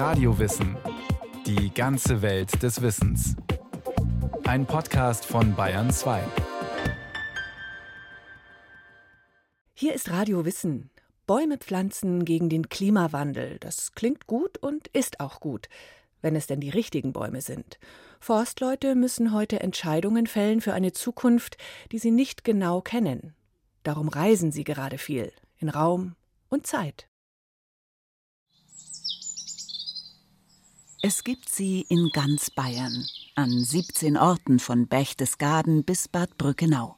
[0.00, 0.78] Radiowissen.
[1.44, 3.36] Die ganze Welt des Wissens.
[4.44, 6.22] Ein Podcast von Bayern 2.
[9.74, 10.88] Hier ist Radio Wissen.
[11.26, 13.58] Bäume pflanzen gegen den Klimawandel.
[13.58, 15.68] Das klingt gut und ist auch gut,
[16.22, 17.78] wenn es denn die richtigen Bäume sind.
[18.20, 21.58] Forstleute müssen heute Entscheidungen fällen für eine Zukunft,
[21.92, 23.34] die sie nicht genau kennen.
[23.82, 26.14] Darum reisen sie gerade viel in Raum
[26.48, 27.09] und Zeit.
[31.02, 36.96] Es gibt sie in ganz Bayern, an 17 Orten von Berchtesgaden bis Bad Brückenau.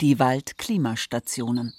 [0.00, 1.74] Die Waldklimastationen.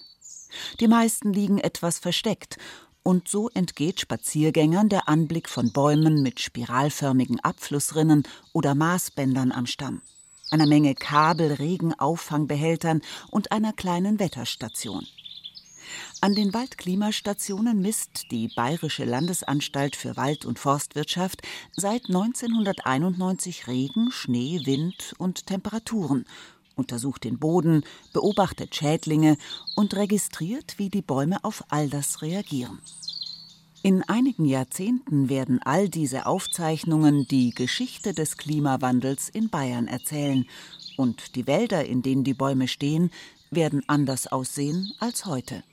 [0.82, 2.58] Die meisten liegen etwas versteckt,
[3.04, 10.02] und so entgeht Spaziergängern der Anblick von Bäumen mit spiralförmigen Abflussrinnen oder Maßbändern am Stamm,
[10.50, 15.08] einer Menge Kabel, Regenauffangbehältern und einer kleinen Wetterstation.
[16.22, 21.42] An den Waldklimastationen misst die Bayerische Landesanstalt für Wald- und Forstwirtschaft
[21.76, 26.26] seit 1991 Regen, Schnee, Wind und Temperaturen,
[26.76, 27.84] untersucht den Boden,
[28.14, 29.38] beobachtet Schädlinge
[29.76, 32.80] und registriert, wie die Bäume auf all das reagieren.
[33.84, 40.46] In einigen Jahrzehnten werden all diese Aufzeichnungen die Geschichte des Klimawandels in Bayern erzählen,
[40.98, 43.10] und die Wälder, in denen die Bäume stehen,
[43.50, 45.64] werden anders aussehen als heute.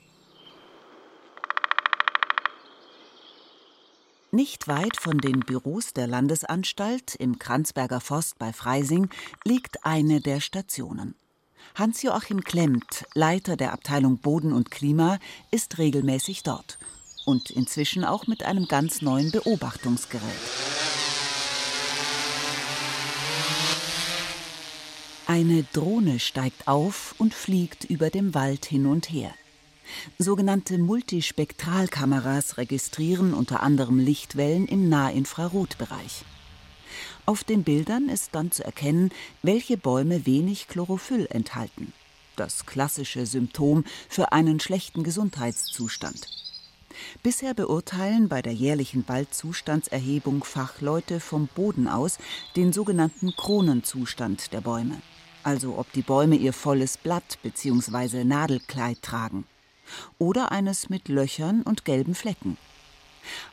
[4.31, 9.09] Nicht weit von den Büros der Landesanstalt im Kranzberger Forst bei Freising
[9.43, 11.15] liegt eine der Stationen.
[11.73, 15.17] Hans-Joachim Klemmt, Leiter der Abteilung Boden und Klima,
[15.49, 16.77] ist regelmäßig dort
[17.25, 20.21] und inzwischen auch mit einem ganz neuen Beobachtungsgerät.
[25.25, 29.33] Eine Drohne steigt auf und fliegt über dem Wald hin und her.
[30.17, 36.25] Sogenannte Multispektralkameras registrieren unter anderem Lichtwellen im Nahinfrarotbereich.
[37.25, 39.11] Auf den Bildern ist dann zu erkennen,
[39.43, 41.93] welche Bäume wenig Chlorophyll enthalten.
[42.35, 46.27] Das klassische Symptom für einen schlechten Gesundheitszustand.
[47.21, 52.17] Bisher beurteilen bei der jährlichen Waldzustandserhebung Fachleute vom Boden aus
[52.55, 55.01] den sogenannten Kronenzustand der Bäume,
[55.43, 58.23] also ob die Bäume ihr volles Blatt bzw.
[58.23, 59.45] Nadelkleid tragen
[60.17, 62.57] oder eines mit Löchern und gelben Flecken.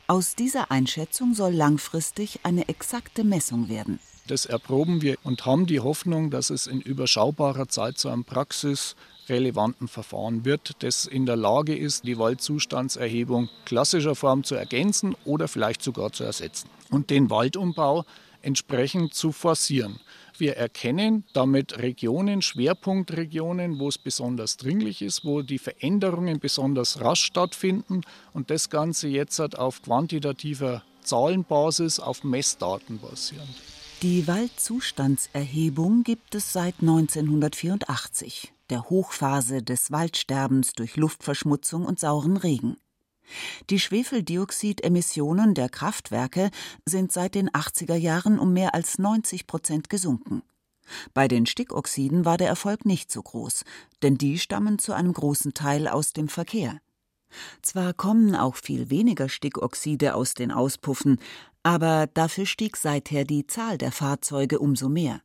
[0.07, 3.99] Aus dieser Einschätzung soll langfristig eine exakte Messung werden.
[4.27, 9.87] Das erproben wir und haben die Hoffnung, dass es in überschaubarer Zeit zu einem praxisrelevanten
[9.87, 15.81] Verfahren wird, das in der Lage ist, die Waldzustandserhebung klassischer Form zu ergänzen oder vielleicht
[15.81, 18.05] sogar zu ersetzen und den Waldumbau
[18.47, 19.99] entsprechend zu forcieren.
[20.37, 27.23] Wir erkennen damit Regionen, Schwerpunktregionen, wo es besonders dringlich ist, wo die Veränderungen besonders rasch
[27.23, 28.01] stattfinden
[28.33, 33.49] und das Ganze jetzt auf quantitativer Zahlenbasis, auf Messdaten basierend.
[34.01, 42.77] Die Waldzustandserhebung gibt es seit 1984, der Hochphase des Waldsterbens durch Luftverschmutzung und sauren Regen.
[43.69, 46.49] Die Schwefeldioxidemissionen der Kraftwerke
[46.85, 50.43] sind seit den 80er Jahren um mehr als 90 Prozent gesunken.
[51.13, 53.63] Bei den Stickoxiden war der Erfolg nicht so groß,
[54.01, 56.79] denn die stammen zu einem großen Teil aus dem Verkehr.
[57.61, 61.19] Zwar kommen auch viel weniger Stickoxide aus den Auspuffen,
[61.61, 65.21] aber dafür stieg seither die Zahl der Fahrzeuge umso mehr.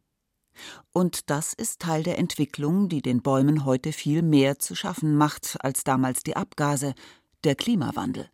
[0.92, 5.56] Und das ist Teil der Entwicklung, die den Bäumen heute viel mehr zu schaffen macht
[5.60, 6.94] als damals die Abgase,
[7.44, 8.28] der Klimawandel.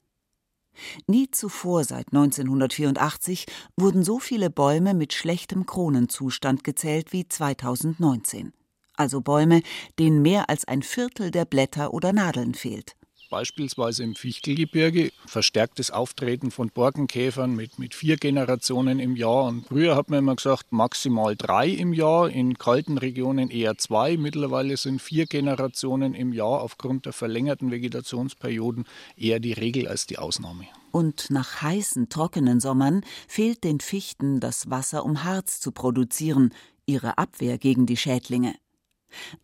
[1.07, 3.47] Nie zuvor seit 1984
[3.77, 8.53] wurden so viele Bäume mit schlechtem Kronenzustand gezählt wie 2019.
[8.95, 9.63] Also Bäume,
[9.99, 12.99] denen mehr als ein Viertel der Blätter oder Nadeln fehlt
[13.29, 19.45] beispielsweise im Fichtelgebirge, verstärktes Auftreten von Borkenkäfern mit, mit vier Generationen im Jahr.
[19.45, 24.17] Und früher hat man immer gesagt, maximal drei im Jahr, in kalten Regionen eher zwei.
[24.17, 28.85] Mittlerweile sind vier Generationen im Jahr aufgrund der verlängerten Vegetationsperioden
[29.17, 30.67] eher die Regel als die Ausnahme.
[30.91, 36.55] Und nach heißen, trockenen Sommern fehlt den Fichten das Wasser, um Harz zu produzieren,
[36.87, 38.55] ihre Abwehr gegen die Schädlinge.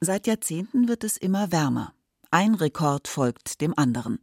[0.00, 1.93] Seit Jahrzehnten wird es immer wärmer.
[2.34, 4.19] Ein Rekord folgt dem anderen.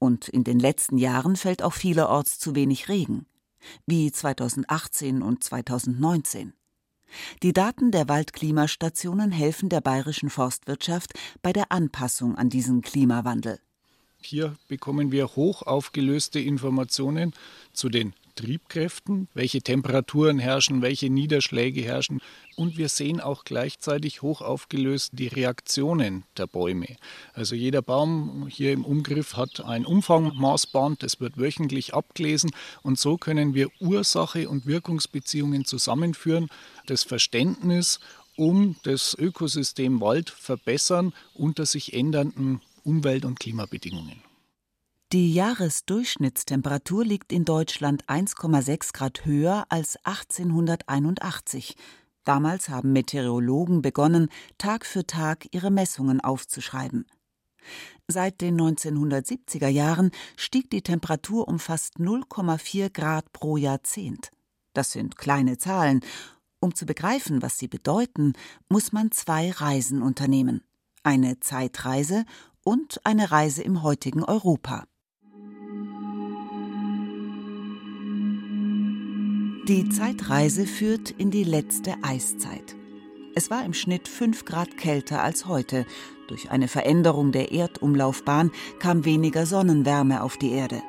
[0.00, 3.26] Und in den letzten Jahren fällt auch vielerorts zu wenig Regen,
[3.86, 6.52] wie 2018 und 2019.
[7.44, 11.12] Die Daten der Waldklimastationen helfen der bayerischen Forstwirtschaft
[11.42, 13.60] bei der Anpassung an diesen Klimawandel.
[14.20, 17.34] Hier bekommen wir hoch aufgelöste Informationen
[17.72, 22.20] zu den Triebkräften, welche Temperaturen herrschen, welche Niederschläge herrschen,
[22.56, 26.96] und wir sehen auch gleichzeitig hoch aufgelöst die Reaktionen der Bäume.
[27.32, 32.50] Also jeder Baum hier im Umgriff hat ein Umfangmaßband, das wird wöchentlich abgelesen
[32.82, 36.48] und so können wir Ursache und Wirkungsbeziehungen zusammenführen,
[36.86, 38.00] das Verständnis
[38.36, 44.22] um das Ökosystem Wald verbessern unter sich ändernden Umwelt- und Klimabedingungen.
[45.12, 51.76] Die Jahresdurchschnittstemperatur liegt in Deutschland 1,6 Grad höher als 1881.
[52.24, 54.28] Damals haben Meteorologen begonnen,
[54.58, 57.06] Tag für Tag ihre Messungen aufzuschreiben.
[58.08, 64.30] Seit den 1970er Jahren stieg die Temperatur um fast 0,4 Grad pro Jahrzehnt.
[64.74, 66.00] Das sind kleine Zahlen.
[66.60, 68.32] Um zu begreifen, was sie bedeuten,
[68.68, 70.62] muss man zwei Reisen unternehmen.
[71.02, 72.24] Eine Zeitreise
[72.64, 74.84] und eine Reise im heutigen Europa.
[79.68, 82.76] Die Zeitreise führt in die letzte Eiszeit.
[83.34, 85.86] Es war im Schnitt 5 Grad kälter als heute.
[86.28, 90.82] Durch eine Veränderung der Erdumlaufbahn kam weniger Sonnenwärme auf die Erde.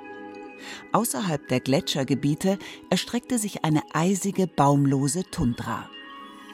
[0.91, 5.89] Außerhalb der Gletschergebiete erstreckte sich eine eisige, baumlose Tundra.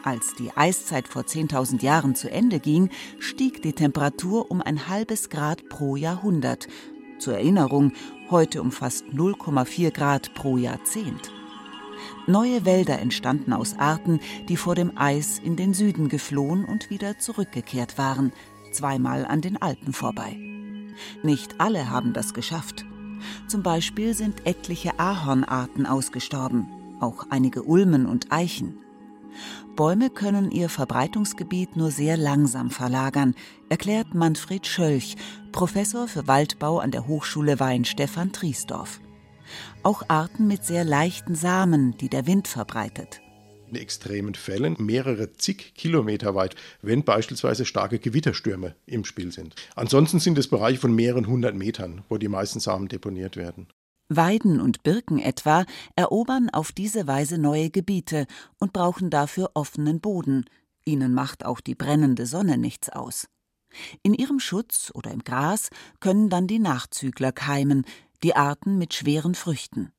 [0.03, 5.31] Als die Eiszeit vor 10.000 Jahren zu Ende ging, stieg die Temperatur um ein halbes
[5.31, 6.67] Grad pro Jahrhundert.
[7.17, 7.93] Zur Erinnerung,
[8.29, 11.31] heute um fast 0,4 Grad pro Jahrzehnt.
[12.27, 17.19] Neue Wälder entstanden aus Arten, die vor dem Eis in den Süden geflohen und wieder
[17.19, 18.31] zurückgekehrt waren,
[18.71, 20.37] zweimal an den Alpen vorbei.
[21.23, 22.85] Nicht alle haben das geschafft.
[23.47, 26.67] Zum Beispiel sind etliche Ahornarten ausgestorben,
[26.99, 28.77] auch einige Ulmen und Eichen.
[29.75, 33.35] Bäume können ihr Verbreitungsgebiet nur sehr langsam verlagern,
[33.69, 35.15] erklärt Manfred Schölch,
[35.51, 38.99] Professor für Waldbau an der Hochschule Weinstefan Triesdorf
[39.83, 43.21] auch Arten mit sehr leichten Samen, die der Wind verbreitet.
[43.69, 49.55] In extremen Fällen mehrere zig Kilometer weit, wenn beispielsweise starke Gewitterstürme im Spiel sind.
[49.75, 53.67] Ansonsten sind es Bereiche von mehreren hundert Metern, wo die meisten Samen deponiert werden.
[54.09, 55.65] Weiden und Birken etwa
[55.95, 58.25] erobern auf diese Weise neue Gebiete
[58.59, 60.45] und brauchen dafür offenen Boden.
[60.83, 63.27] Ihnen macht auch die brennende Sonne nichts aus.
[64.03, 65.69] In ihrem Schutz oder im Gras
[66.01, 67.85] können dann die Nachzügler keimen,
[68.23, 69.91] die Arten mit schweren Früchten.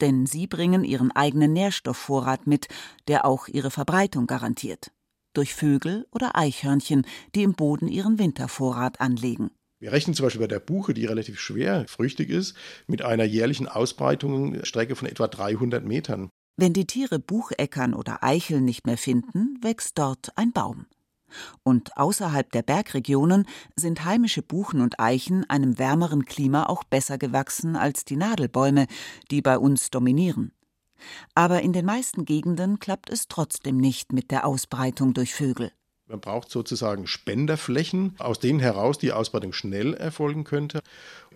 [0.00, 2.68] Denn sie bringen ihren eigenen Nährstoffvorrat mit,
[3.08, 4.92] der auch ihre Verbreitung garantiert.
[5.34, 9.50] Durch Vögel oder Eichhörnchen, die im Boden ihren Wintervorrat anlegen.
[9.78, 12.54] Wir rechnen zum Beispiel bei der Buche, die relativ schwer früchtig ist,
[12.86, 16.28] mit einer jährlichen Ausbreitungsstrecke von etwa 300 Metern.
[16.56, 20.86] Wenn die Tiere Bucheckern oder Eicheln nicht mehr finden, wächst dort ein Baum.
[21.62, 23.46] Und außerhalb der Bergregionen
[23.76, 28.86] sind heimische Buchen und Eichen einem wärmeren Klima auch besser gewachsen als die Nadelbäume,
[29.30, 30.52] die bei uns dominieren.
[31.34, 35.72] Aber in den meisten Gegenden klappt es trotzdem nicht mit der Ausbreitung durch Vögel.
[36.10, 40.80] Man braucht sozusagen Spenderflächen, aus denen heraus die Ausbreitung schnell erfolgen könnte.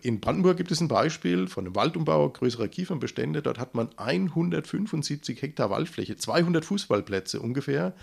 [0.02, 3.40] In Brandenburg gibt es ein Beispiel von einem Waldumbau größerer Kiefernbestände.
[3.40, 7.94] Dort hat man 175 Hektar Waldfläche, 200 Fußballplätze ungefähr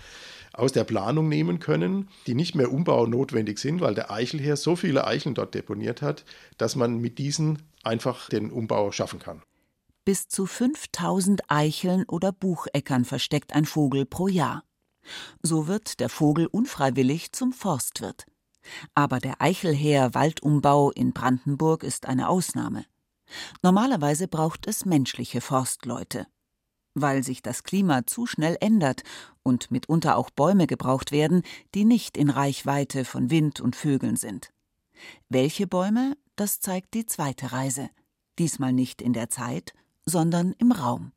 [0.54, 4.74] aus der Planung nehmen können, die nicht mehr Umbau notwendig sind, weil der Eichelherr so
[4.74, 6.24] viele Eicheln dort deponiert hat,
[6.56, 9.42] dass man mit diesen einfach den Umbau schaffen kann.
[10.06, 14.64] Bis zu 5000 Eicheln oder Bucheckern versteckt ein Vogel pro Jahr.
[15.42, 18.26] So wird der Vogel unfreiwillig zum Forstwirt.
[18.94, 22.84] Aber der Eichelheer-Waldumbau in Brandenburg ist eine Ausnahme.
[23.62, 26.26] Normalerweise braucht es menschliche Forstleute.
[26.94, 29.02] Weil sich das Klima zu schnell ändert
[29.42, 31.42] und mitunter auch Bäume gebraucht werden,
[31.74, 34.52] die nicht in Reichweite von Wind und Vögeln sind.
[35.28, 37.88] Welche Bäume, das zeigt die zweite Reise.
[38.38, 39.72] Diesmal nicht in der Zeit,
[40.04, 41.12] sondern im Raum.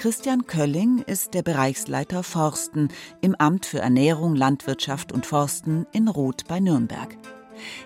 [0.00, 2.88] Christian Kölling ist der Bereichsleiter Forsten
[3.20, 7.18] im Amt für Ernährung, Landwirtschaft und Forsten in Roth bei Nürnberg.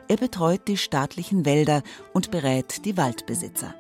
[0.07, 3.75] Er betreut die staatlichen Wälder und berät die Waldbesitzer.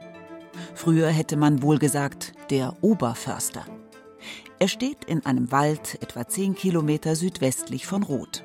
[0.74, 3.64] Früher hätte man wohl gesagt, der Oberförster.
[4.58, 8.42] Er steht in einem Wald etwa 10 Kilometer südwestlich von Roth.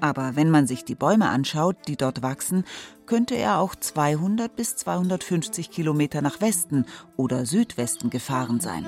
[0.00, 2.64] Aber wenn man sich die Bäume anschaut, die dort wachsen,
[3.06, 6.84] könnte er auch 200 bis 250 Kilometer nach Westen
[7.16, 8.86] oder Südwesten gefahren sein.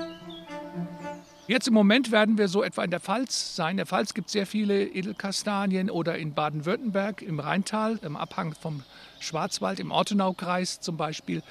[1.45, 3.71] Jetzt im Moment werden wir so etwa in der Pfalz sein.
[3.71, 8.55] In der Pfalz gibt es sehr viele Edelkastanien oder in Baden-Württemberg im Rheintal, im Abhang
[8.55, 8.83] vom
[9.19, 11.43] Schwarzwald, im Ortenaukreis zum Beispiel.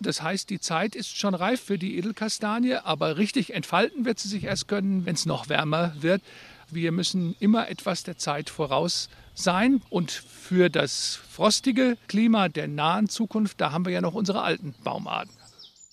[0.00, 4.28] Das heißt, die Zeit ist schon reif für die Edelkastanie, aber richtig entfalten wird sie
[4.28, 6.22] sich erst können, wenn es noch wärmer wird.
[6.70, 13.10] Wir müssen immer etwas der Zeit voraus sein und für das frostige Klima der nahen
[13.10, 15.39] Zukunft, da haben wir ja noch unsere alten Baumarten.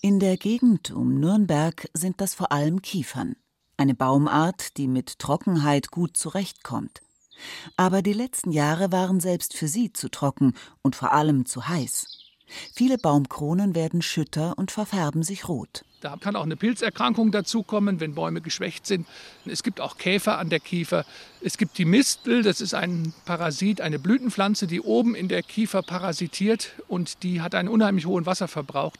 [0.00, 3.34] In der Gegend um Nürnberg sind das vor allem Kiefern.
[3.76, 7.00] eine Baumart, die mit Trockenheit gut zurechtkommt.
[7.76, 12.06] Aber die letzten Jahre waren selbst für sie zu trocken und vor allem zu heiß.
[12.74, 15.84] Viele Baumkronen werden schütter und verfärben sich rot.
[16.00, 19.06] Da kann auch eine Pilzerkrankung dazukommen, wenn Bäume geschwächt sind.
[19.46, 21.04] Es gibt auch Käfer an der Kiefer.
[21.40, 25.82] Es gibt die Mistel, das ist ein Parasit, eine Blütenpflanze, die oben in der Kiefer
[25.82, 28.94] parasitiert und die hat einen unheimlich hohen Wasserverbrauch.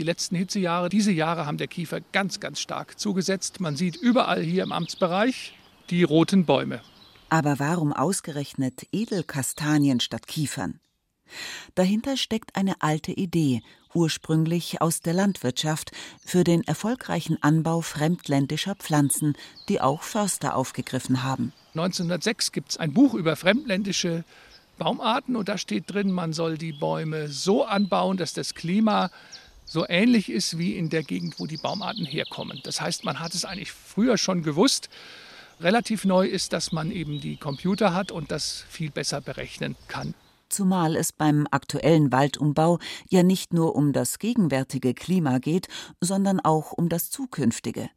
[0.00, 3.60] Die letzten Hitzejahre, diese Jahre haben der Kiefer ganz, ganz stark zugesetzt.
[3.60, 5.52] Man sieht überall hier im Amtsbereich
[5.90, 6.80] die roten Bäume.
[7.28, 10.80] Aber warum ausgerechnet Edelkastanien statt Kiefern?
[11.74, 13.60] Dahinter steckt eine alte Idee,
[13.92, 15.90] ursprünglich aus der Landwirtschaft,
[16.24, 19.34] für den erfolgreichen Anbau fremdländischer Pflanzen,
[19.68, 21.52] die auch Förster aufgegriffen haben.
[21.74, 24.24] 1906 gibt es ein Buch über fremdländische
[24.78, 29.10] Baumarten und da steht drin, man soll die Bäume so anbauen, dass das Klima
[29.70, 32.60] so ähnlich ist wie in der Gegend, wo die Baumarten herkommen.
[32.64, 34.90] Das heißt, man hat es eigentlich früher schon gewusst.
[35.60, 40.14] Relativ neu ist, dass man eben die Computer hat und das viel besser berechnen kann
[40.48, 45.68] zumal es beim aktuellen Waldumbau ja nicht nur um das gegenwärtige Klima geht,
[46.00, 47.88] sondern auch um das zukünftige.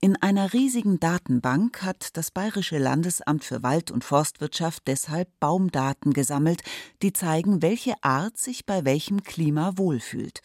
[0.00, 6.62] In einer riesigen Datenbank hat das Bayerische Landesamt für Wald- und Forstwirtschaft deshalb Baumdaten gesammelt,
[7.02, 10.40] die zeigen, welche Art sich bei welchem Klima wohlfühlt.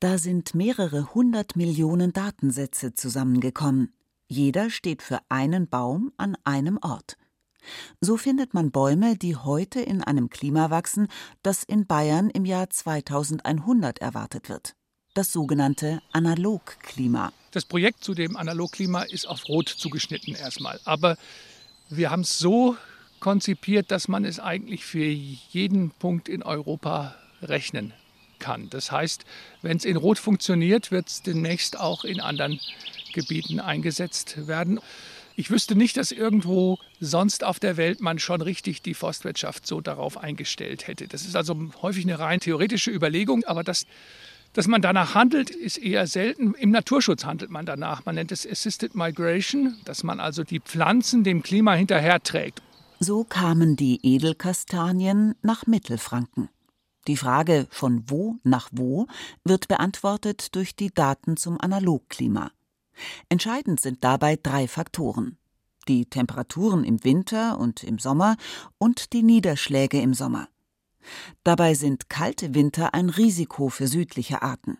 [0.00, 3.92] Da sind mehrere hundert Millionen Datensätze zusammengekommen.
[4.26, 7.16] Jeder steht für einen Baum an einem Ort.
[8.00, 11.08] So findet man Bäume, die heute in einem Klima wachsen,
[11.42, 14.74] das in Bayern im Jahr 2100 erwartet wird.
[15.14, 17.32] Das sogenannte Analogklima.
[17.50, 20.80] Das Projekt zu dem Analogklima ist auf Rot zugeschnitten erstmal.
[20.84, 21.16] Aber
[21.88, 22.76] wir haben es so
[23.18, 27.92] konzipiert, dass man es eigentlich für jeden Punkt in Europa rechnen
[28.38, 28.70] kann.
[28.70, 29.24] Das heißt,
[29.62, 32.60] wenn es in Rot funktioniert, wird es demnächst auch in anderen
[33.12, 34.80] Gebieten eingesetzt werden.
[35.36, 39.80] Ich wüsste nicht, dass irgendwo sonst auf der Welt man schon richtig die Forstwirtschaft so
[39.80, 41.06] darauf eingestellt hätte.
[41.06, 43.86] Das ist also häufig eine rein theoretische Überlegung, aber das
[44.54, 46.54] dass man danach handelt, ist eher selten.
[46.54, 48.04] Im Naturschutz handelt man danach.
[48.06, 52.62] Man nennt es Assisted Migration, dass man also die Pflanzen dem Klima hinterherträgt.
[52.98, 56.48] So kamen die Edelkastanien nach Mittelfranken.
[57.08, 59.06] Die Frage von wo nach wo
[59.42, 62.52] wird beantwortet durch die Daten zum Analogklima.
[63.28, 65.38] Entscheidend sind dabei drei Faktoren
[65.88, 68.36] die Temperaturen im Winter und im Sommer
[68.76, 70.48] und die Niederschläge im Sommer.
[71.42, 74.78] Dabei sind kalte Winter ein Risiko für südliche Arten.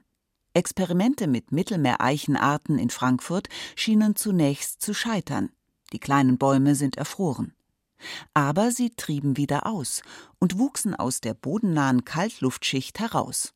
[0.53, 5.51] Experimente mit Mittelmeereichenarten in Frankfurt schienen zunächst zu scheitern.
[5.93, 7.55] Die kleinen Bäume sind erfroren.
[8.35, 10.03] Aber sie trieben wieder aus
[10.39, 13.55] und wuchsen aus der bodennahen Kaltluftschicht heraus.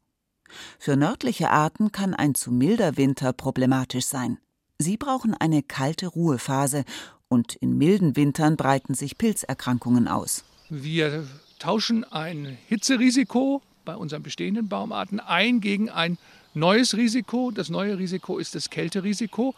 [0.78, 4.38] Für nördliche Arten kann ein zu milder Winter problematisch sein.
[4.78, 6.84] Sie brauchen eine kalte Ruhephase
[7.28, 10.44] und in milden Wintern breiten sich Pilzerkrankungen aus.
[10.68, 11.26] Wir
[11.58, 16.18] tauschen ein Hitzerisiko bei unseren bestehenden Baumarten ein gegen ein
[16.54, 17.50] neues Risiko.
[17.50, 19.54] Das neue Risiko ist das Kälterisiko.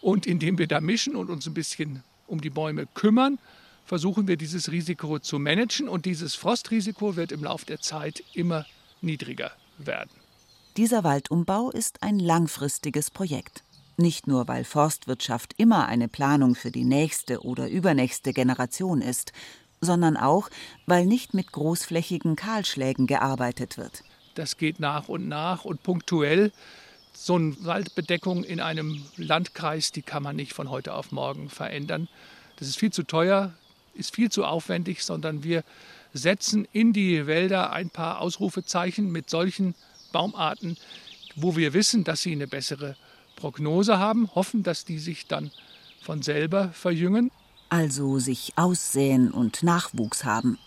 [0.00, 3.38] Und indem wir da mischen und uns ein bisschen um die Bäume kümmern,
[3.84, 5.88] versuchen wir dieses Risiko zu managen.
[5.88, 8.66] Und dieses Frostrisiko wird im Laufe der Zeit immer
[9.00, 10.10] niedriger werden.
[10.76, 13.62] Dieser Waldumbau ist ein langfristiges Projekt.
[13.96, 19.32] Nicht nur, weil Forstwirtschaft immer eine Planung für die nächste oder übernächste Generation ist,
[19.80, 20.50] sondern auch,
[20.86, 24.02] weil nicht mit großflächigen Kahlschlägen gearbeitet wird.
[24.34, 26.50] Das geht nach und nach und punktuell.
[27.12, 32.08] So eine Waldbedeckung in einem Landkreis, die kann man nicht von heute auf morgen verändern.
[32.56, 33.54] Das ist viel zu teuer,
[33.94, 35.64] ist viel zu aufwendig, sondern wir
[36.12, 39.74] setzen in die Wälder ein paar Ausrufezeichen mit solchen
[40.12, 40.76] Baumarten,
[41.36, 42.96] wo wir wissen, dass sie eine bessere
[43.36, 45.50] Prognose haben, hoffen, dass die sich dann
[46.00, 47.30] von selber verjüngen.
[47.68, 50.58] Also sich aussäen und Nachwuchs haben.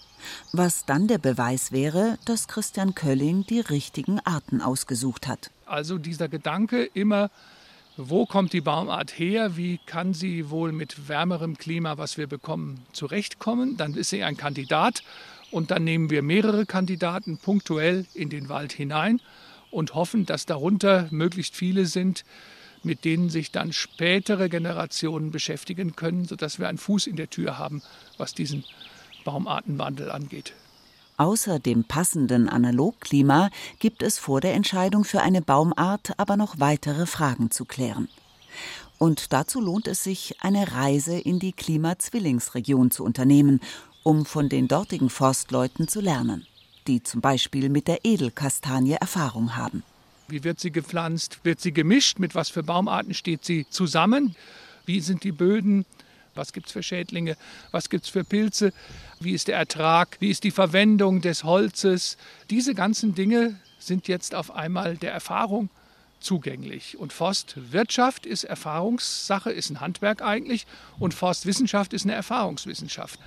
[0.52, 5.52] Was dann der Beweis wäre, dass Christian Kölling die richtigen Arten ausgesucht hat.
[5.66, 7.30] Also dieser Gedanke immer,
[7.98, 12.86] wo kommt die Baumart her, wie kann sie wohl mit wärmerem Klima, was wir bekommen,
[12.94, 15.02] zurechtkommen, dann ist sie ein Kandidat
[15.50, 19.20] und dann nehmen wir mehrere Kandidaten punktuell in den Wald hinein
[19.72, 22.24] und hoffen, dass darunter möglichst viele sind,
[22.84, 27.58] mit denen sich dann spätere Generationen beschäftigen können, sodass wir einen Fuß in der Tür
[27.58, 27.82] haben,
[28.18, 28.64] was diesen
[29.26, 30.54] Baumartenwandel angeht.
[31.18, 37.08] Außer dem passenden Analogklima gibt es vor der Entscheidung für eine Baumart aber noch weitere
[37.08, 38.08] Fragen zu klären.
[39.00, 43.62] Und dazu lohnt es sich, eine Reise in die Klimazwillingsregion zu unternehmen,
[44.04, 46.46] um von den dortigen Forstleuten zu lernen,
[46.86, 49.84] die zum Beispiel mit der Edelkastanie Erfahrung haben.
[50.28, 51.40] Wie wird sie gepflanzt?
[51.44, 52.20] Wird sie gemischt?
[52.20, 54.36] Mit was für Baumarten steht sie zusammen?
[54.86, 55.86] Wie sind die Böden?
[56.38, 57.36] Was gibt es für Schädlinge?
[57.72, 58.72] Was gibt es für Pilze?
[59.20, 60.18] Wie ist der Ertrag?
[60.20, 62.18] Wie ist die Verwendung des Holzes?
[62.50, 65.70] Diese ganzen Dinge sind jetzt auf einmal der Erfahrung
[66.20, 66.98] zugänglich.
[66.98, 70.66] Und Forstwirtschaft ist Erfahrungssache, ist ein Handwerk eigentlich.
[71.00, 73.20] Und Forstwissenschaft ist eine Erfahrungswissenschaft.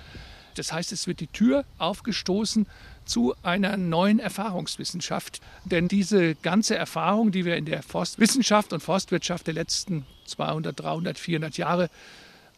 [0.55, 2.67] Das heißt, es wird die Tür aufgestoßen
[3.05, 5.41] zu einer neuen Erfahrungswissenschaft.
[5.65, 11.19] Denn diese ganze Erfahrung, die wir in der Forstwissenschaft und Forstwirtschaft der letzten 200, 300,
[11.19, 11.91] 400 Jahre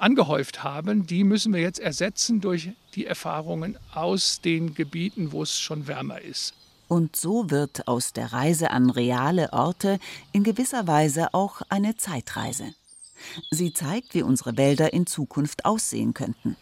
[0.03, 5.59] angehäuft haben, die müssen wir jetzt ersetzen durch die Erfahrungen aus den Gebieten, wo es
[5.59, 6.55] schon wärmer ist.
[6.89, 9.99] Und so wird aus der Reise an reale Orte
[10.33, 12.75] in gewisser Weise auch eine Zeitreise.
[13.51, 16.57] Sie zeigt, wie unsere Wälder in Zukunft aussehen könnten.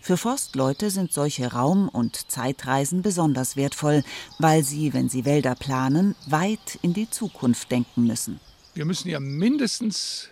[0.00, 4.04] Für Forstleute sind solche Raum- und Zeitreisen besonders wertvoll,
[4.38, 8.40] weil sie, wenn sie Wälder planen, weit in die Zukunft denken müssen.
[8.74, 10.28] Wir müssen ja mindestens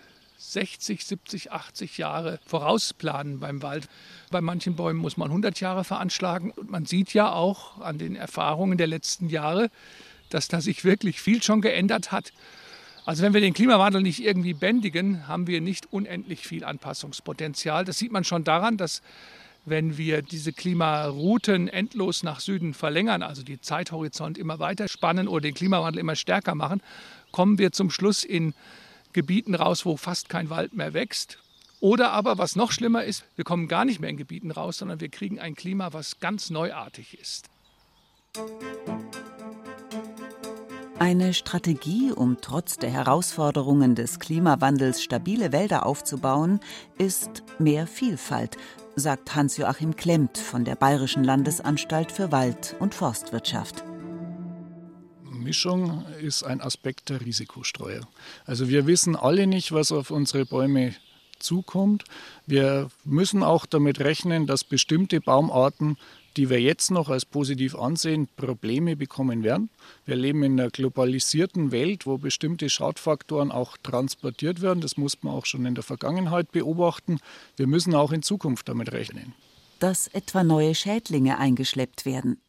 [0.51, 3.89] 60, 70, 80 Jahre vorausplanen beim Wald.
[4.31, 6.51] Bei manchen Bäumen muss man 100 Jahre veranschlagen.
[6.51, 9.69] Und man sieht ja auch an den Erfahrungen der letzten Jahre,
[10.29, 12.31] dass da sich wirklich viel schon geändert hat.
[13.05, 17.85] Also wenn wir den Klimawandel nicht irgendwie bändigen, haben wir nicht unendlich viel Anpassungspotenzial.
[17.85, 19.01] Das sieht man schon daran, dass
[19.65, 25.41] wenn wir diese Klimarouten endlos nach Süden verlängern, also die Zeithorizont immer weiter spannen oder
[25.41, 26.81] den Klimawandel immer stärker machen,
[27.31, 28.53] kommen wir zum Schluss in
[29.13, 31.39] Gebieten raus, wo fast kein Wald mehr wächst.
[31.79, 34.99] Oder aber, was noch schlimmer ist, wir kommen gar nicht mehr in Gebieten raus, sondern
[34.99, 37.49] wir kriegen ein Klima, was ganz neuartig ist.
[40.99, 46.59] Eine Strategie, um trotz der Herausforderungen des Klimawandels stabile Wälder aufzubauen,
[46.97, 48.57] ist mehr Vielfalt,
[48.95, 53.83] sagt Hans-Joachim Klemmt von der Bayerischen Landesanstalt für Wald- und Forstwirtschaft.
[55.47, 58.01] Mischung ist ein Aspekt der Risikostreuer.
[58.45, 60.93] Also wir wissen alle nicht, was auf unsere Bäume
[61.39, 62.03] zukommt.
[62.45, 65.97] Wir müssen auch damit rechnen, dass bestimmte Baumarten
[66.37, 69.69] die wir jetzt noch als positiv ansehen, Probleme bekommen werden.
[70.05, 74.79] Wir leben in einer globalisierten Welt, wo bestimmte Schadfaktoren auch transportiert werden.
[74.81, 77.19] Das muss man auch schon in der Vergangenheit beobachten.
[77.55, 79.33] Wir müssen auch in Zukunft damit rechnen.
[79.79, 82.39] Dass etwa neue Schädlinge eingeschleppt werden.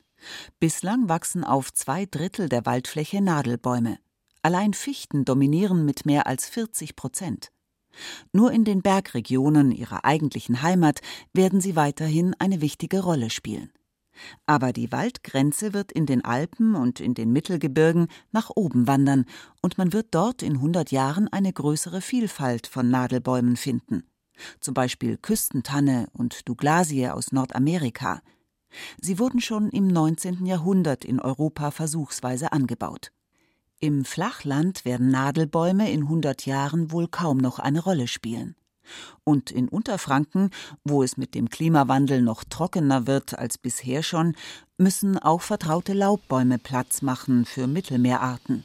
[0.61, 3.99] Bislang wachsen auf zwei Drittel der Waldfläche Nadelbäume.
[4.43, 7.51] Allein Fichten dominieren mit mehr als 40 Prozent.
[8.33, 11.01] Nur in den Bergregionen ihrer eigentlichen Heimat
[11.33, 13.73] werden sie weiterhin eine wichtige Rolle spielen.
[14.47, 19.25] Aber die Waldgrenze wird in den Alpen und in den Mittelgebirgen nach oben wandern,
[19.63, 24.05] und man wird dort in 100 Jahren eine größere Vielfalt von Nadelbäumen finden.
[24.61, 28.21] Zum Beispiel Küstentanne und Douglasie aus Nordamerika.
[29.01, 30.47] Sie wurden schon im 19.
[30.47, 33.13] Jahrhundert in Europa versuchsweise angebaut.
[33.81, 38.57] Im Flachland werden Nadelbäume in 100 Jahren wohl kaum noch eine Rolle spielen.
[39.23, 40.51] Und in Unterfranken,
[40.83, 44.35] wo es mit dem Klimawandel noch trockener wird als bisher schon,
[44.79, 48.65] müssen auch vertraute Laubbäume Platz machen für Mittelmeerarten.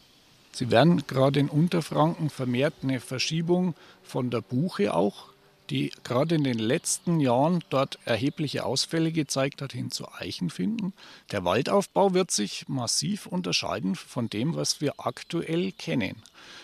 [0.52, 5.33] Sie werden gerade in Unterfranken vermehrt eine Verschiebung von der Buche auch
[5.74, 10.94] die gerade in den letzten Jahren dort erhebliche Ausfälle gezeigt hat, hin zu Eichen finden.
[11.32, 16.22] Der Waldaufbau wird sich massiv unterscheiden von dem, was wir aktuell kennen.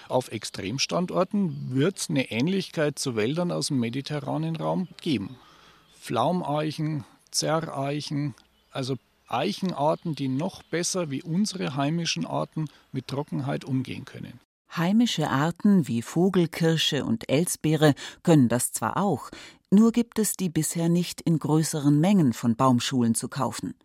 [0.09, 5.37] Auf Extremstandorten wird es eine Ähnlichkeit zu Wäldern aus dem mediterranen Raum geben.
[5.99, 8.35] Pflaumeichen, Zerreichen,
[8.71, 8.95] also
[9.27, 14.39] Eichenarten, die noch besser wie unsere heimischen Arten mit Trockenheit umgehen können.
[14.79, 19.29] Heimische Arten wie Vogelkirsche und Elsbeere können das zwar auch,
[19.71, 23.75] nur gibt es die bisher nicht in größeren Mengen von Baumschulen zu kaufen.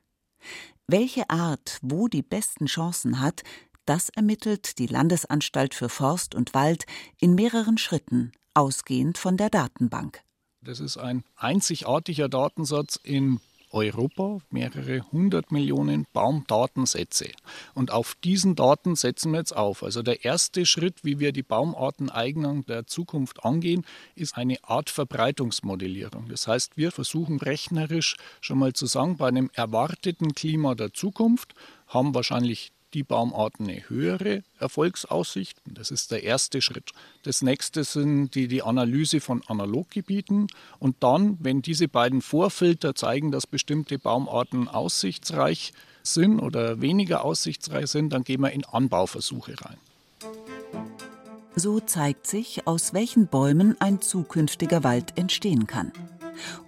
[0.87, 3.43] Welche Art wo die besten Chancen hat,
[3.87, 6.87] das ermittelt die Landesanstalt für Forst und Wald
[7.21, 10.23] in mehreren Schritten, ausgehend von der Datenbank.
[10.63, 13.41] Das ist ein einzigartiger Datensatz in
[13.75, 17.31] Europa mehrere hundert Millionen Baumdatensätze.
[17.75, 19.83] Und auf diesen Daten setzen wir jetzt auf.
[19.83, 23.85] Also der erste Schritt, wie wir die Baumarteneignung der Zukunft angehen,
[24.15, 26.29] ist eine Art Verbreitungsmodellierung.
[26.29, 31.55] Das heißt, wir versuchen rechnerisch schon mal zu sagen, bei einem erwarteten Klima der Zukunft
[31.89, 35.59] haben wahrscheinlich die Baumarten eine höhere Erfolgsaussicht.
[35.67, 36.93] Das ist der erste Schritt.
[37.25, 40.47] Das nächste sind die, die Analyse von Analoggebieten.
[40.79, 47.89] Und dann, wenn diese beiden Vorfilter zeigen, dass bestimmte Baumarten aussichtsreich sind oder weniger aussichtsreich
[47.89, 49.79] sind, dann gehen wir in Anbauversuche rein.
[51.57, 55.93] So zeigt sich, aus welchen Bäumen ein zukünftiger Wald entstehen kann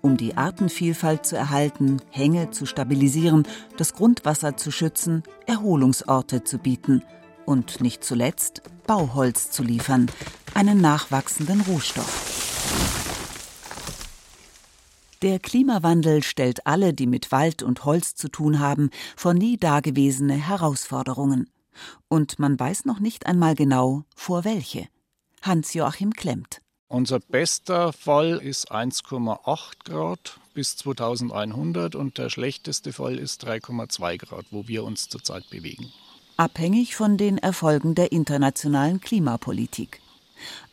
[0.02, 7.02] um die Artenvielfalt zu erhalten, Hänge zu stabilisieren, das Grundwasser zu schützen, Erholungsorte zu bieten
[7.44, 10.10] und nicht zuletzt Bauholz zu liefern,
[10.54, 12.36] einen nachwachsenden Rohstoff.
[15.22, 20.34] Der Klimawandel stellt alle, die mit Wald und Holz zu tun haben, vor nie dagewesene
[20.34, 21.48] Herausforderungen.
[22.08, 24.88] Und man weiß noch nicht einmal genau, vor welche.
[25.42, 26.60] Hans-Joachim Klemmt.
[26.88, 34.46] Unser bester Fall ist 1,8 Grad bis 2100 und der schlechteste Fall ist 3,2 Grad,
[34.52, 35.92] wo wir uns zurzeit bewegen.
[36.36, 40.00] Abhängig von den Erfolgen der internationalen Klimapolitik.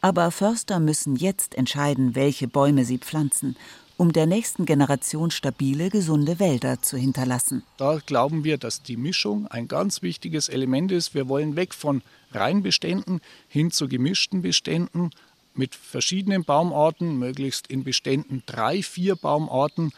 [0.02, 3.56] Aber Förster müssen jetzt entscheiden, welche Bäume sie pflanzen
[3.98, 7.64] um der nächsten Generation stabile, gesunde Wälder zu hinterlassen.
[7.78, 11.14] Da glauben wir, dass die Mischung ein ganz wichtiges Element ist.
[11.14, 15.12] Wir wollen weg von Reinbeständen hin zu gemischten Beständen
[15.56, 19.92] mit verschiedenen Baumarten, möglichst in Beständen drei, vier Baumarten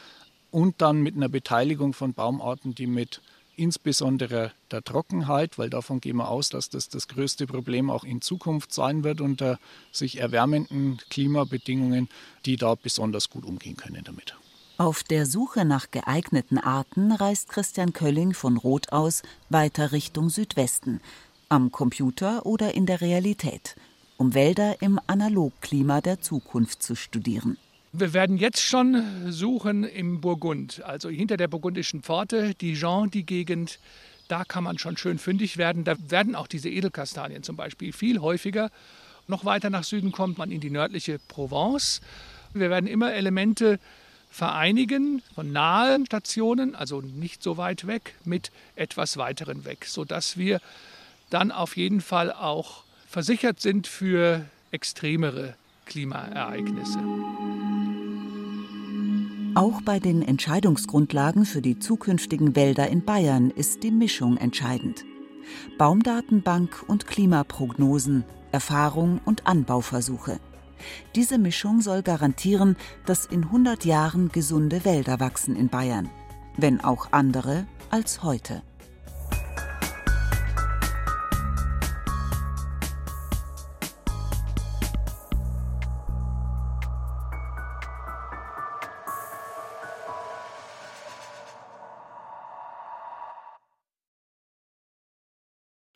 [0.51, 3.21] und dann mit einer Beteiligung von Baumarten, die mit
[3.57, 8.21] insbesondere der Trockenheit, weil davon gehen wir aus, dass das das größte Problem auch in
[8.21, 9.59] Zukunft sein wird unter
[9.91, 12.09] sich erwärmenden Klimabedingungen,
[12.45, 14.35] die da besonders gut umgehen können damit.
[14.77, 20.99] Auf der Suche nach geeigneten Arten reist Christian Kölling von Roth aus weiter Richtung Südwesten,
[21.47, 23.75] am Computer oder in der Realität,
[24.17, 27.57] um Wälder im Analogklima der Zukunft zu studieren.
[27.91, 33.79] Wir werden jetzt schon suchen im Burgund, also hinter der burgundischen Pforte, Dijon, die Gegend.
[34.27, 35.83] Da kann man schon schön fündig werden.
[35.85, 38.69] Da werden auch diese Edelkastanien zum Beispiel viel häufiger.
[39.27, 42.01] Noch weiter nach Süden kommt man in die nördliche Provence.
[42.53, 43.79] Wir werden immer Elemente
[44.29, 50.59] vereinigen von nahen Stationen, also nicht so weit weg, mit etwas weiteren weg, sodass wir
[51.29, 52.83] dann auf jeden Fall auch
[53.15, 56.99] versichert sind für extremere Klimaereignisse.
[59.55, 65.05] Auch bei den Entscheidungsgrundlagen für die zukünftigen Wälder in Bayern ist die Mischung entscheidend.
[65.77, 70.41] Baumdatenbank und Klimaprognosen, Erfahrung und Anbauversuche.
[71.15, 72.75] Diese Mischung soll garantieren,
[73.05, 76.09] dass in 100 Jahren gesunde Wälder wachsen in Bayern,
[76.57, 78.61] wenn auch andere als heute.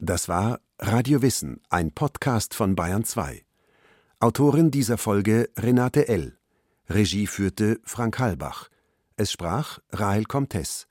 [0.10, 3.46] Das war Radio Wissen, ein Podcast von Bayern 2.
[4.20, 6.36] Autorin dieser Folge Renate L.
[6.90, 8.70] Regie führte Frank Halbach.
[9.18, 10.88] Es sprach Rahel Comtes.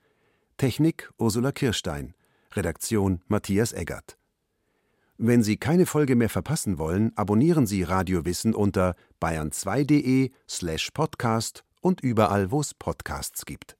[0.56, 2.14] Technik Ursula Kirstein.
[2.52, 4.16] Redaktion Matthias Eggert.
[5.16, 11.64] Wenn Sie keine Folge mehr verpassen wollen, abonnieren Sie Radio Wissen unter bayern2.de slash podcast
[11.80, 13.76] und überall, wo es Podcasts gibt.